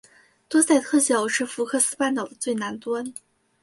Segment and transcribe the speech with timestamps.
[0.49, 3.13] 多塞特角是福克斯半岛的最南端。